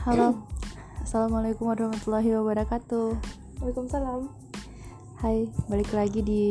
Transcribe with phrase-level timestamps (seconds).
[0.00, 0.48] Halo,
[1.04, 3.20] assalamualaikum warahmatullahi wabarakatuh.
[3.60, 4.32] Waalaikumsalam.
[5.20, 6.42] Hai, balik lagi di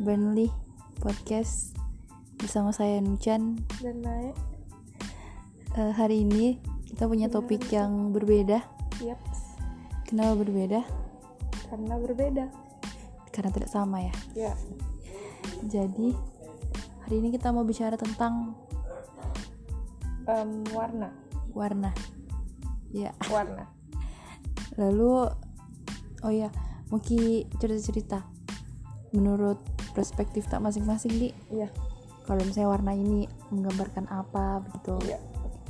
[0.00, 0.48] Burnley
[0.96, 1.76] Podcast
[2.40, 3.60] bersama saya Nuchan.
[3.84, 4.32] Dan naik.
[5.76, 6.56] Eh, hari ini
[6.88, 8.64] kita punya topik yang berbeda.
[9.04, 9.20] Yap.
[10.08, 10.80] Kenapa berbeda?
[11.68, 12.44] Karena berbeda.
[13.28, 14.14] Karena tidak sama ya.
[14.32, 14.52] Ya.
[15.68, 16.16] Jadi
[17.04, 18.56] hari ini kita mau bicara tentang
[20.24, 21.12] Em, warna.
[21.52, 21.92] warna.
[22.94, 23.10] Ya.
[23.26, 23.66] Warna.
[24.78, 25.26] Lalu,
[26.22, 26.46] oh ya,
[26.88, 27.18] mungkin
[27.52, 28.22] cerita-cerita
[29.10, 29.58] menurut
[29.94, 31.70] perspektif tak masing-masing di Iya.
[32.22, 35.18] kalau misalnya warna ini menggambarkan apa begitu Iya.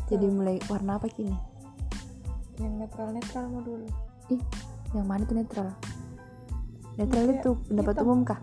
[0.06, 1.36] jadi mulai warna apa kini
[2.56, 3.84] Yang netral-netral mau dulu.
[4.28, 4.40] ih
[4.92, 5.68] yang mana tuh netral
[6.94, 8.04] netral itu pendapat hitam.
[8.06, 8.40] umum kah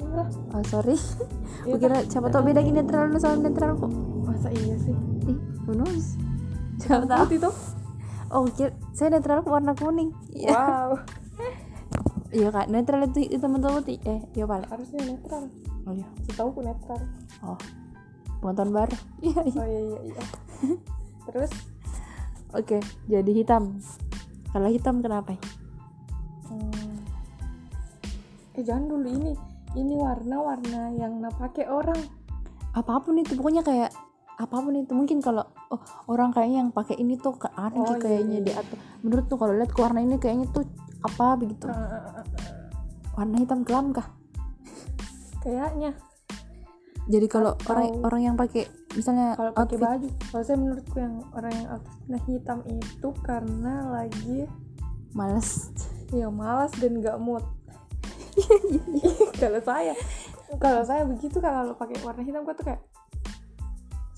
[0.00, 0.28] Enggak.
[0.50, 0.98] oh sorry
[1.64, 2.10] Gue kira kan?
[2.10, 3.92] siapa tau beda gini netral lu sama netral kok
[4.24, 4.96] Masa iya sih?
[5.24, 6.18] ih knows
[6.76, 7.54] siapa tahu Putih tuh.
[8.34, 8.50] Oh
[8.92, 10.10] saya netral warna kuning.
[10.34, 10.50] Iya.
[10.50, 10.90] Wow.
[12.36, 12.66] iya kak.
[12.66, 14.66] Netral itu hitam atau putih eh iya pak.
[14.68, 15.46] Harusnya netral.
[15.86, 16.06] oh iya.
[16.26, 17.00] Setahu aku netral.
[17.46, 17.58] oh.
[18.42, 18.96] Pengetahuan baru.
[19.22, 19.98] Iya iya Oh iya iya.
[20.10, 20.22] Iya.
[21.30, 21.52] Terus?
[22.52, 23.78] Oke jadi hitam.
[24.50, 25.34] Kalau hitam kenapa?
[26.50, 26.94] Hmm,
[28.54, 29.08] eh jangan dulu.
[29.10, 29.32] Ini.
[29.74, 31.98] Ini warna-warna yang nak pakai orang.
[32.74, 33.38] apa pun itu.
[33.38, 33.90] Pokoknya kayak
[34.38, 34.90] apa pun itu.
[34.94, 38.46] Mungkin kalau oh, orang kayaknya yang pakai ini tuh ke aneh Oh, iya, kayaknya iya,
[38.46, 40.64] di atau menurut tuh kalau lihat ke warna ini kayaknya tuh
[41.04, 41.68] apa begitu.
[43.14, 44.08] Warna hitam kelam kah?
[45.44, 45.92] Kayaknya.
[47.04, 48.64] Jadi kalau orang orang yang pakai
[48.96, 53.74] misalnya kalau pakai outfit baju kalau saya menurutku yang orang yang outfitnya hitam itu karena
[53.92, 54.48] lagi
[55.12, 55.68] males.
[56.14, 57.44] Ya malas dan gak mood.
[58.34, 59.12] Iya,
[59.42, 59.92] kalau saya
[60.58, 62.80] kalau saya begitu kalau pakai warna hitam gue tuh kayak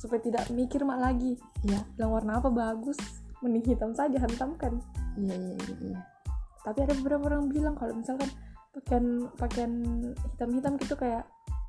[0.06, 1.34] supaya tidak mikir mak lagi.
[1.66, 1.82] Iya.
[1.98, 2.96] Bilang warna apa bagus
[3.44, 4.80] mending hitam saja hantamkan.
[5.16, 6.00] Iya iya iya, iya.
[6.66, 8.26] tapi ada beberapa orang bilang kalau misalkan
[8.74, 9.72] pakaian pakaian
[10.34, 11.22] hitam-hitam gitu kayak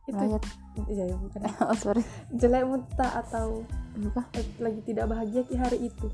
[0.07, 0.43] itu Melayat.
[0.87, 1.39] ya, ya bukan.
[1.67, 2.03] Oh sorry.
[2.33, 3.61] Jelek muta atau
[3.97, 4.23] Bukan.
[4.63, 6.07] lagi tidak bahagia di hari itu.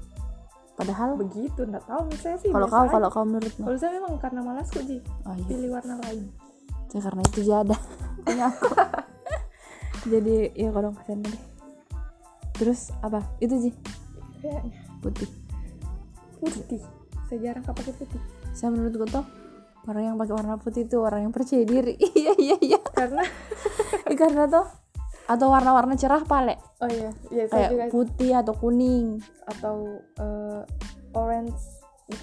[0.73, 4.41] Padahal begitu nggak tahu misalnya sih kalau kau kalau kau menurutmu kalau saya memang karena
[4.41, 4.97] malas kok ji.
[5.29, 5.45] Oh iya.
[5.45, 6.25] Pilih warna lain.
[6.93, 7.77] Ya, karena itu jada
[8.25, 8.67] punya aku.
[10.11, 11.52] Jadi ya kalau kasihan deh
[12.63, 13.19] terus apa?
[13.43, 13.73] Itu sih.
[14.39, 15.29] Kayaknya putih.
[16.39, 16.81] Putih.
[17.27, 18.21] Saya jarang pakai putih.
[18.55, 19.27] Saya menurutku tuh
[19.83, 21.99] orang yang pakai warna putih itu orang yang percaya diri.
[22.23, 22.79] Iya iya iya.
[22.79, 23.23] Karena?
[24.23, 24.65] Karena tuh
[25.23, 29.19] atau warna-warna cerah pale oh iya iya saya juga kayak putih atau kuning.
[29.43, 29.75] Atau
[30.19, 30.61] eh,
[31.19, 31.59] orange.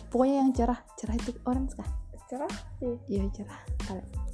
[0.09, 0.81] Pokoknya yang cerah.
[0.97, 1.89] Cerah itu orange kah?
[2.29, 2.53] Cerah?
[2.81, 3.61] Sih iya cerah.
[3.85, 4.31] Pale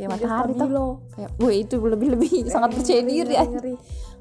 [0.00, 0.96] kayak matahari tuh.
[1.12, 3.58] Kayak wah itu lebih lebih sangat percaya ngeri, diri ngeri, aja.
[3.60, 3.74] ngeri.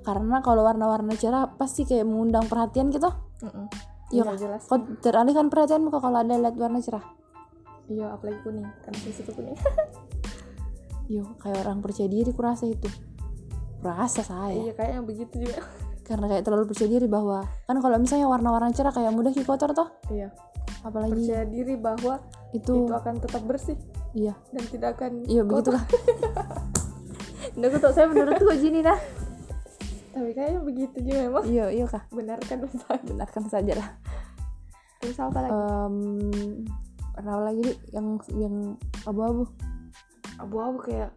[0.10, 3.14] Karena kalau warna-warna cerah pasti kayak mengundang perhatian gitu.
[3.46, 3.70] Mm-mm.
[4.10, 4.38] iya Iya, kah?
[4.42, 4.62] jelas.
[4.66, 7.06] Kau teralihkan perhatianmu kok kalau ada lihat warna cerah.
[7.86, 8.66] Iya apalagi kuning.
[8.66, 9.54] Kan suka kuning.
[11.14, 12.90] Yo kayak orang percaya diri kurasa itu.
[13.86, 14.58] Kurasa saya.
[14.58, 15.62] Iya kayaknya begitu juga.
[16.10, 19.94] Karena kayak terlalu percaya diri bahwa kan kalau misalnya warna-warna cerah kayak mudah kotor toh.
[20.10, 20.34] Iya.
[20.82, 22.18] Apalagi percaya diri bahwa
[22.50, 23.78] itu, itu akan tetap bersih.
[24.18, 24.34] Iya.
[24.50, 25.86] Dan tidak akan iya begitulah.
[27.54, 28.98] Nggak tau saya menurutku gini dah
[30.10, 32.04] tapi kayaknya begitu juga memang iya iya kah?
[32.10, 33.00] Benarkan Ustaz.
[33.06, 33.90] benarkan saja lah.
[35.00, 35.60] Terus apa lagi?
[37.16, 37.74] Warna apa lagi Di?
[37.92, 38.56] yang yang
[39.04, 39.44] abu-abu.
[40.40, 41.12] Abu-abu kayak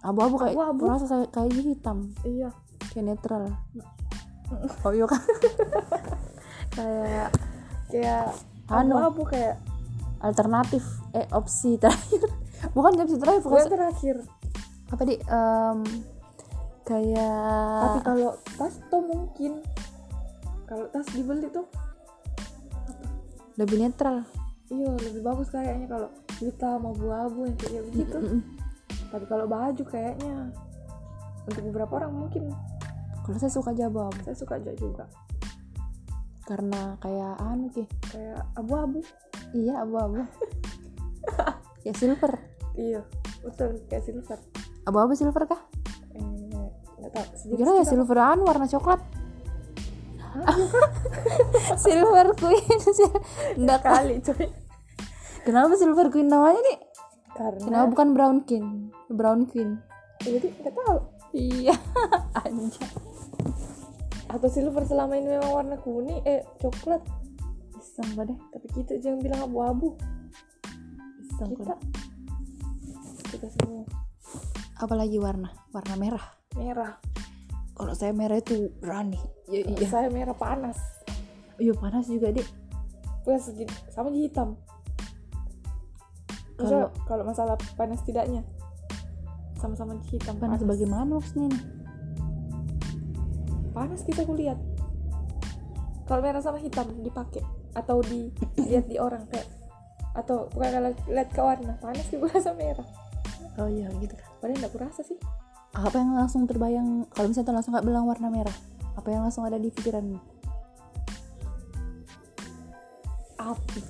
[0.00, 0.80] abu-abu kayak Abu-abu.
[0.84, 2.10] kurasa saya kayak hitam.
[2.22, 2.50] Iya.
[2.90, 3.44] Kayak netral.
[4.84, 5.18] Oh iya kan
[6.76, 7.28] kayak
[7.88, 8.24] kayak
[8.68, 8.92] Anu.
[8.94, 9.56] abu-abu kayak
[10.20, 10.84] alternatif.
[11.12, 12.22] Eh opsi terakhir.
[12.76, 14.16] Bukan opsi terakhir pokoknya terakhir.
[14.92, 15.78] Apa di em,
[16.84, 18.30] kayak tapi kalau
[18.60, 19.64] tas tuh mungkin.
[20.64, 21.64] Kalau tas dibeli tuh
[23.56, 24.24] lebih netral.
[24.72, 26.08] Iya lebih bagus kayaknya kalau
[26.40, 28.40] hitam abu-abu yang kayak begitu Mm-mm.
[29.12, 30.50] tapi kalau baju kayaknya
[31.44, 32.48] untuk beberapa orang mungkin.
[33.24, 35.04] Kalau saya suka aja abu-abu saya suka aja juga.
[36.44, 37.84] Karena kayak anu ki.
[38.12, 39.00] Kayak abu-abu.
[39.56, 40.24] Iya abu-abu.
[41.84, 42.40] Ya silver.
[42.80, 43.04] Iya
[43.44, 43.76] betul.
[43.92, 44.40] Kayak silver.
[44.88, 45.60] Abu-abu silver kah
[47.14, 49.00] eh sejenis kira ya kita- silver anu warna coklat?
[51.84, 52.78] Silver queen.
[53.58, 54.50] Enggak kah kali coy
[55.46, 56.78] kenapa silver queen namanya nih?
[57.34, 58.90] Karena kenapa bukan brown king?
[59.06, 59.78] Brown queen.
[60.24, 60.98] Jadi nggak tahu.
[61.34, 61.74] Iya
[62.42, 62.90] anjay
[64.34, 66.98] atau silver selama ini memang warna kuning eh coklat?
[67.78, 68.38] Iseng deh.
[68.50, 69.94] Tapi kita yang bilang abu-abu.
[71.38, 71.74] Kita.
[73.30, 73.86] kita semua.
[74.78, 76.98] Apalagi warna warna merah merah.
[77.74, 79.18] Kalau saya merah itu berani.
[79.50, 79.86] Ya, iya.
[79.90, 80.78] Saya merah panas.
[81.54, 82.46] Iya panas juga deh
[83.22, 84.48] Bukan segi- sama aja hitam.
[86.54, 88.46] Maksudnya kalau masalah panas tidaknya
[89.58, 91.64] sama-sama hitam panas bagaimana maksudnya nih
[93.72, 94.60] panas kita kulihat.
[96.04, 97.40] Kalau merah sama hitam dipakai
[97.72, 99.48] atau dilihat di orang kayak
[100.14, 101.74] atau bukan kalau lihat ke warna.
[101.80, 102.86] Panas sih rasa merah.
[103.58, 104.28] Oh iya gitu kan.
[104.38, 105.16] Padahal nggak kurasa sih
[105.74, 107.06] apa yang langsung terbayang?
[107.10, 108.56] Kalau misalnya tuh langsung nggak bilang warna merah
[108.94, 110.34] apa yang langsung ada di pikiranmu
[113.44, 113.80] api.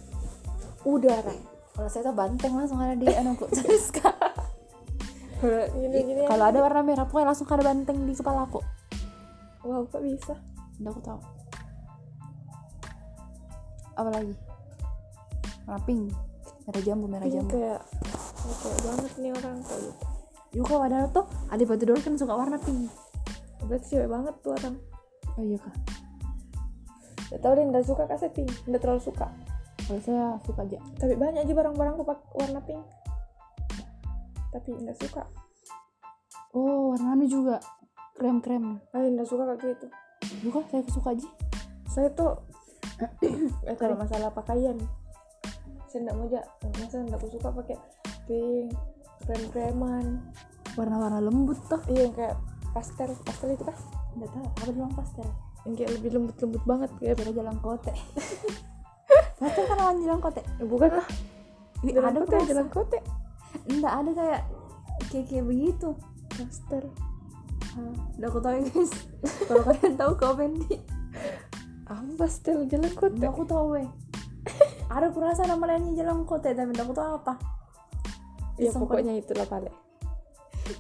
[0.85, 1.35] Udara.
[1.75, 4.15] Kalau saya tuh banteng langsung ada di anakku kan
[6.31, 8.63] kalau ada warna merah pokoknya langsung ada banteng di kepala aku.
[9.67, 10.39] Wow kok bisa?
[10.81, 11.21] Udah aku tahu.
[13.99, 14.35] Apa lagi?
[15.67, 16.15] Warna pink.
[16.65, 17.51] Merah jambu merah ini jambu.
[17.53, 17.81] kayak
[18.63, 20.14] kayak banget nih orang kayak gitu
[20.55, 22.87] Yuka padahal tuh adik batu dulu kan suka warna pink
[23.65, 24.77] berarti cewek banget tuh orang
[25.35, 25.75] oh iya kak
[27.35, 29.27] Gak tau deh, nggak suka kasih pink, nggak terlalu suka.
[29.91, 32.83] kalau saya suka aja Tapi banyak aja barang-barang aku pakai warna pink.
[34.55, 35.27] Tapi nggak suka.
[36.55, 37.59] oh warna anu juga
[38.15, 39.87] krem krem Aku nggak suka kayak gitu.
[40.47, 41.29] Yuka saya suka aja
[41.91, 42.39] Saya tuh
[43.67, 44.79] eh, kalau masalah pakaian,
[45.91, 46.41] saya nggak mau aja.
[46.79, 47.77] Masa nggak suka pakai
[48.31, 48.71] pink,
[49.25, 50.07] krem-kreman.
[50.75, 52.35] warna-warna lembut tuh Iya yang kayak
[52.71, 53.77] pastel, pastel itu kan?
[54.15, 55.27] nggak tahu apa bilang pastel
[55.63, 57.15] Yang kayak lebih lembut-lembut banget kayak.
[57.17, 57.93] kira jalan kote
[59.39, 61.09] pastel kan lawan jalan kote Eh, bukan lah.
[61.81, 62.99] Jalan ada kote, jalan kote.
[63.67, 64.41] enggak ada kayak
[65.07, 65.89] kayak kayak begitu
[66.31, 66.85] Pastel.
[67.75, 68.93] Ah, udah aku tahu ya guys
[69.45, 70.77] kalau kalian tahu komen di
[71.85, 73.15] Apa pastel jalan kote?
[73.15, 73.89] udah aku tahu weh
[74.95, 77.33] ada kurasa nama lainnya jalan kote tapi udah aku tahu apa
[78.61, 79.75] Ya Sempat- pokoknya itulah paling.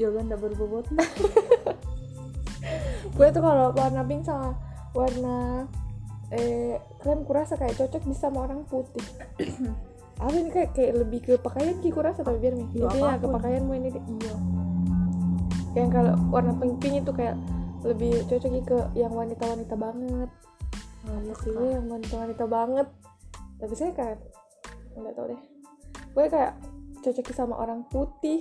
[0.00, 0.88] ya udah berbobot
[3.17, 4.56] gue tuh kalau warna pink sama
[4.97, 5.69] warna
[6.32, 9.05] eh krem kurasa kayak cocok bisa sama orang putih.
[10.23, 12.69] Apa ini kayak kayak lebih ke pakaian ki kurasa tapi biar nih.
[12.75, 14.03] Ya, intinya ke pakaianmu ini deh.
[14.03, 14.35] Iya.
[15.75, 17.37] Yang kalau warna pink pink itu kayak
[17.85, 20.31] lebih cocok ke yang wanita wanita banget.
[21.05, 22.87] Oh, iya sih gue yang wanita wanita banget.
[23.61, 24.19] Tapi saya kayak
[24.97, 25.41] nggak tahu deh.
[26.15, 26.53] Gue kayak
[27.04, 28.40] cocok sama orang putih.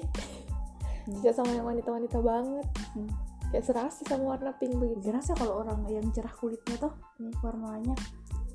[1.03, 1.19] Hmm.
[1.19, 2.67] tidak sama yang wanita wanita banget.
[2.95, 3.11] Hmm.
[3.51, 5.13] kayak serasi sama warna pink begitu.
[5.21, 7.33] Sih kalau orang yang cerah kulitnya tuh Hmm.
[7.43, 7.93] warnanya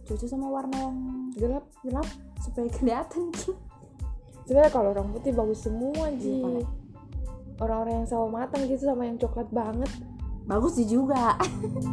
[0.09, 0.97] cocok sama warna yang
[1.37, 1.65] gelap.
[1.85, 2.09] gelap
[2.41, 3.29] supaya kelihatan.
[3.37, 3.53] Ki.
[4.49, 6.41] sebenarnya kalau orang putih bagus semua ji.
[6.41, 6.65] Iya,
[7.61, 9.93] orang-orang yang sawo matang gitu sama yang coklat banget.
[10.49, 11.37] Bagus sih juga.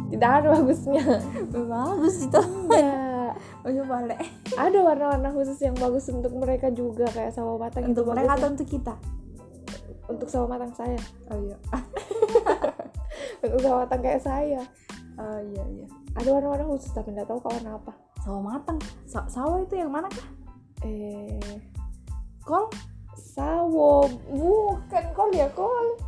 [0.08, 1.04] Tidak ada bagusnya.
[1.52, 2.42] Bagus itu.
[2.72, 3.15] Ya
[3.64, 4.18] oh balik
[4.64, 8.48] ada warna-warna khusus yang bagus untuk mereka juga kayak sawo matang itu untuk mereka atau
[8.52, 8.94] untuk kita?
[10.06, 11.00] Untuk sawo matang saya.
[11.34, 11.58] Oh iya.
[13.42, 14.62] Untuk sawo matang kayak saya.
[15.18, 15.86] Oh iya iya.
[16.14, 17.92] Ada warna-warna khusus tapi nggak tahu warna apa.
[18.22, 18.78] Sawo matang.
[19.10, 20.28] Sa sawo itu yang mana kah
[20.86, 21.58] eh
[22.46, 22.70] kol?
[23.18, 24.06] Sawo.
[24.30, 25.98] Bukan kol ya kol.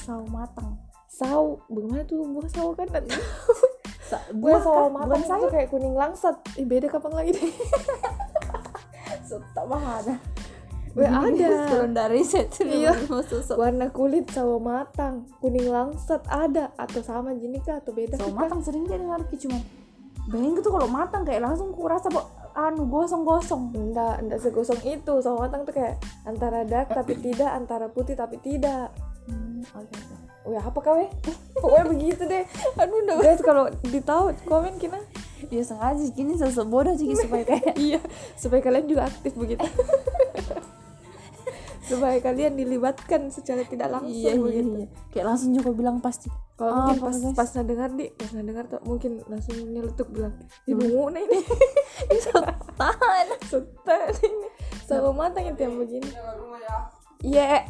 [0.00, 0.80] Sawo matang.
[1.04, 1.60] Sawo.
[1.68, 2.24] Bagaimana tuh?
[2.24, 2.88] Buah sawo kan
[4.08, 4.22] Kah?
[4.88, 6.36] matang bukan itu sayur kayak kuning langsat.
[6.54, 7.44] Ih, beda kapan lagi deh.
[9.52, 10.14] Tak ada
[10.96, 11.48] Weh, ada.
[11.68, 12.96] kalau dari riset Iya.
[13.52, 16.72] warna kulit sawo matang kuning langsat ada.
[16.74, 17.84] Atau sama gini kah?
[17.84, 19.60] Atau beda sawo matang sering jadi ngerti cuman
[20.26, 23.76] bayangin tuh kalau matang kayak langsung ku rasa bo- anu gosong-gosong.
[23.76, 25.20] Enggak enggak segosong itu.
[25.20, 28.88] Sawo matang tuh kayak antara dark tapi tidak antara putih tapi tidak.
[29.28, 30.15] Hmm, oke
[30.46, 31.10] Wih apa kau eh?
[31.60, 32.44] Pokoknya begitu deh.
[32.78, 34.98] Aduh, udah guys kalau ditahu komen kina.
[35.46, 38.00] ya sengaja gini sosok bodoh sih supaya kayak iya,
[38.34, 39.62] supaya kalian juga aktif begitu.
[41.86, 44.70] supaya kalian dilibatkan secara tidak langsung iya iya begitu.
[44.74, 46.26] iya kayak langsung juga bilang pasti
[46.56, 47.36] Kalau Ah, mungkin pas guys?
[47.36, 50.34] pas dengar di pas dengar tuh mungkin langsung nyeletuk bilang
[50.66, 51.38] ibu Muna ini
[52.74, 54.48] tahan sultan ini
[54.82, 56.10] sama matang itu yang begini.
[57.22, 57.66] Iya.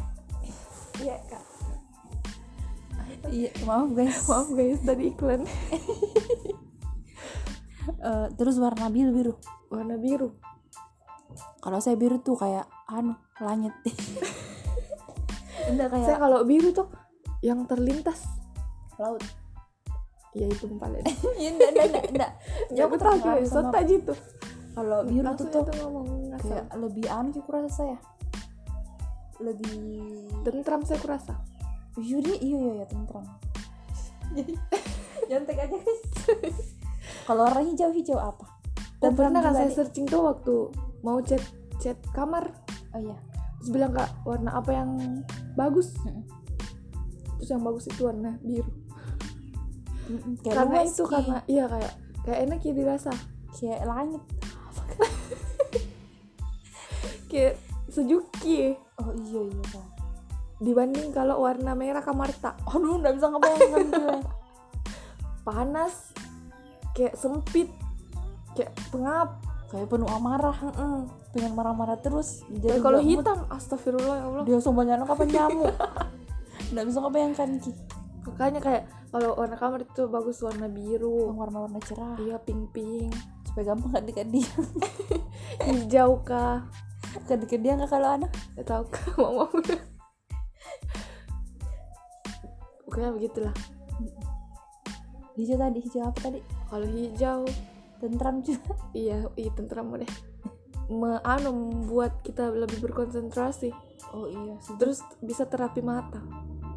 [0.97, 1.43] Iya kak.
[3.31, 5.41] Iya maaf guys Maaf guys tadi iklan.
[7.87, 9.33] Eh, terus warna biru biru.
[9.71, 10.35] Warna biru.
[11.63, 13.71] kalau saya biru tuh kayak anu langit.
[15.71, 16.87] Enggak kayak Saya kalau biru tuh
[17.39, 18.27] yang terlintas.
[18.99, 19.23] Laut.
[20.35, 21.01] Ya itu paling
[21.41, 22.31] ya enggak enggak enggak enggak
[22.69, 24.13] ya aku tahu sama- sota gitu
[24.77, 25.63] kalau biru tuh tuh
[26.37, 27.97] kayak lebih anu sih kurasa saya.
[29.41, 29.73] Lebih
[30.45, 31.33] tentram saya kurasa
[31.97, 33.25] deh iya iya iya tentram.
[34.37, 34.53] Jadi
[35.29, 35.77] nyontek aja.
[35.77, 36.77] Guys
[37.27, 38.45] kalau warna hijau hijau apa
[39.03, 40.71] oh, pernah kan saya searching tuh waktu
[41.03, 41.43] mau chat
[41.83, 42.55] chat kamar?
[42.95, 43.19] Oh iya.
[43.59, 44.89] Terus bilang kak warna apa yang
[45.59, 45.93] bagus?
[46.07, 46.23] Mm-mm.
[47.37, 48.71] terus yang bagus itu warna biru.
[50.41, 51.11] Kayak karena itu Ki.
[51.11, 51.93] karena iya kayak
[52.25, 53.13] kayak enak ya dirasa.
[53.53, 54.23] Kayak langit.
[57.27, 57.59] Kayak
[57.91, 58.71] sejuki
[59.03, 59.96] oh iya iya kan
[60.57, 64.17] dibanding kalau warna merah kamarta aduh nggak bisa ngebayangkan gue.
[65.45, 65.93] Panas
[66.91, 67.69] kayak sempit
[68.57, 69.37] kayak pengap.
[69.67, 70.55] Kayak penuh amarah.
[70.63, 71.11] Mm-mm.
[71.35, 73.19] pengen marah-marah terus Dan kalau nggak mood.
[73.21, 74.43] hitam astagfirullah ya Allah.
[74.47, 75.75] Dia semuanya anak apa nyamuk?
[76.73, 77.71] Nggak bisa ngebayangkan ki.
[78.25, 81.29] Makanya kayak kalau warna kamar itu bagus warna biru.
[81.35, 82.15] Warna-warna cerah.
[82.17, 83.13] Iya pink pink
[83.45, 84.51] supaya gampang nggak dekat dia
[85.67, 86.65] hijau kah?
[87.27, 88.31] Nggak dekat dia nggak kalau anak?
[88.63, 89.49] Tahu kah mau mau
[92.97, 93.53] pokoknya begitulah.
[95.37, 96.41] Hijau tadi hijau apa tadi?
[96.41, 97.45] Kalau hijau.
[98.01, 98.73] Tentram juga.
[98.97, 100.09] Iya iya tentram deh
[100.89, 103.69] Me, anu membuat kita lebih berkonsentrasi.
[104.17, 106.25] Oh iya terus bisa terapi mata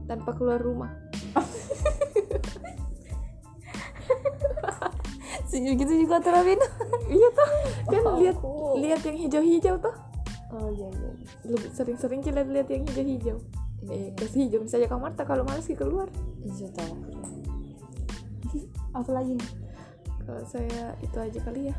[0.04, 0.92] tanpa keluar rumah.
[5.50, 6.60] Gitu juga terapin.
[7.10, 7.48] Iya tuh
[7.90, 8.36] kan Oh, lihat
[8.78, 9.94] lihat yang hijau-hijau tuh
[10.54, 11.10] oh iya iya.
[11.46, 13.38] Lebih sering-sering kita lihat yang hijau-hijau
[13.88, 16.12] eh kasih hijau misalnya kamar tak kalau malas keluar.
[16.44, 16.94] Hijau tahu
[18.90, 19.38] apa lagi
[20.26, 21.76] kalau saya itu aja kali ya.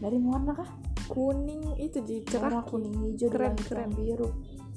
[0.00, 0.68] Dari warna kah?
[1.06, 3.88] Kuning itu jadi cerah warna kuning hijau Keren, keren.
[3.88, 4.28] keren biru.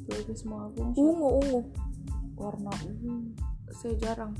[0.07, 1.61] Bagus semua aku ungu ungu.
[2.37, 3.33] Warna ungu.
[3.75, 4.33] Saya jarang.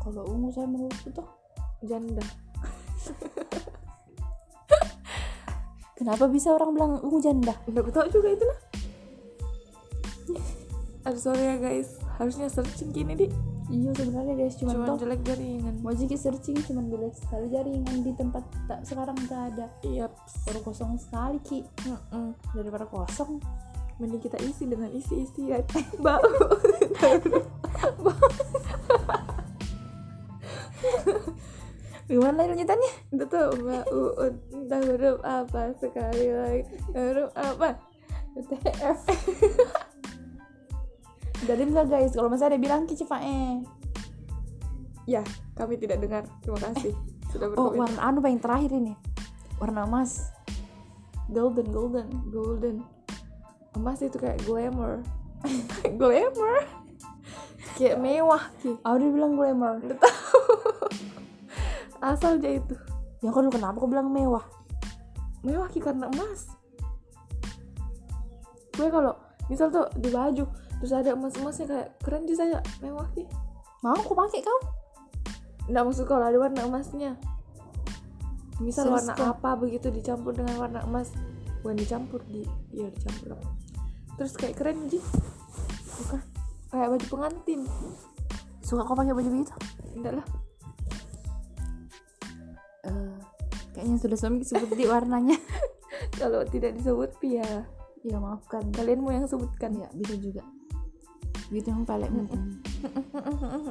[0.00, 1.26] Kalau ungu saya menurutku tuh
[1.82, 2.22] janda.
[5.98, 7.52] Kenapa bisa orang bilang ungu janda?
[7.66, 8.58] Nggak tahu juga itu lah
[11.06, 12.02] aduh sorry ya guys.
[12.18, 13.30] Harusnya searching gini di
[13.66, 18.06] iya sebenarnya guys cuma cuma toh jelek jaringan mau jadi searching cuma jelek sekali jaringan
[18.06, 19.66] di tempat tak sekarang nggak ada.
[19.86, 20.10] Iya.
[20.50, 21.62] Baru kosong sekali ki.
[21.86, 22.34] Mm-mm.
[22.58, 23.38] daripada kosong.
[23.96, 25.62] Mending kita isi dengan isi-isi ya.
[26.04, 26.20] Bau.
[32.06, 32.92] Gimana lanjutannya?
[33.18, 36.62] Udah tuh bau entah huruf apa sekali lagi.
[36.94, 37.74] Huruf apa?
[38.36, 39.00] UTF
[41.46, 42.12] dari enggak guys?
[42.12, 43.62] Kalau masih ada bilang ki cepat eh.
[45.06, 45.22] Ya
[45.54, 46.26] kami tidak dengar.
[46.42, 46.92] Terima kasih
[47.30, 47.80] sudah oh berkomentar.
[47.86, 48.94] warna anu paling terakhir ini.
[49.62, 50.34] Warna emas.
[51.30, 52.08] Golden golden.
[52.34, 52.82] Golden.
[53.78, 55.06] Emas itu kayak glamour.
[56.00, 56.66] Glamour?
[57.76, 58.42] Kayak mewah.
[58.58, 59.76] Ki aku udah bilang glamour.
[62.02, 62.74] Asal aja itu.
[63.20, 64.42] Ya kok lu kenapa kau bilang mewah?
[65.44, 66.56] Mewah ki karena emas.
[68.76, 69.16] Gue kalau
[69.48, 70.44] misal tuh di baju
[70.80, 73.24] terus ada emas emasnya kayak keren sih saya mewah ki
[73.86, 74.60] mau aku pakai kau?
[75.70, 77.14] Nggak maksud kalau ada warna emasnya.
[78.58, 81.12] Misal Serius warna apa begitu dicampur dengan warna emas?
[81.60, 82.42] Bukan dicampur di
[82.74, 83.48] iya dicampur apa?
[84.18, 84.98] Terus kayak keren ji.
[86.02, 86.20] Bukan.
[86.72, 87.60] Kayak baju pengantin.
[88.64, 89.54] Suka kau pakai baju begitu?
[89.94, 90.26] Enggak lah.
[92.90, 93.16] Eh,
[93.76, 95.38] kayaknya sudah suami sebut di warnanya.
[96.18, 97.66] Kalau tidak disebut pi ya
[98.02, 98.66] ya maafkan.
[98.72, 99.76] Kalian mau yang sebutkan.
[99.76, 100.42] Ya bisa juga
[101.50, 102.40] gitu yang paling mungkin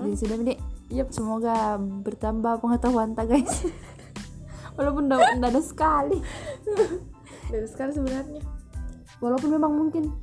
[0.04, 1.08] jadi sudah dek Yep.
[1.10, 3.66] semoga bertambah pengetahuan tak guys.
[4.78, 6.22] Walaupun tidak ada sekali.
[7.50, 8.46] Dari sekarang sebenarnya.
[9.18, 10.14] Walaupun memang mungkin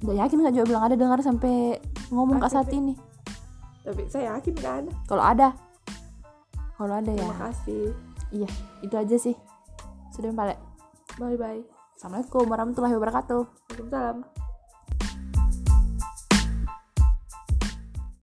[0.00, 1.76] Nggak yakin nggak juga bilang ada dengar sampai
[2.08, 2.96] ngomong kak saat ini
[3.82, 4.92] tapi saya yakin gak ada.
[5.10, 5.48] Kalau ada.
[6.78, 7.26] Kalau ada ya.
[7.26, 7.84] Terima kasih.
[8.32, 8.48] Iya
[8.80, 9.36] itu aja sih.
[10.14, 10.58] Sudah balik
[11.20, 11.60] bye bye
[11.92, 13.42] assalamualaikum warahmatullahi wabarakatuh.
[13.44, 14.31] Waalaikumsalam